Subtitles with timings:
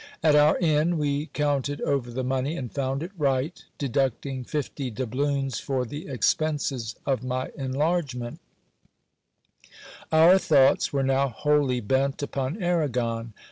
[0.23, 5.59] At our inn we counted over the money, and found it right, deducting fifty doubloons
[5.59, 8.39] for the expenses of my enlargement
[10.11, 13.33] Our thoughts were now wholly bent upon Arragon.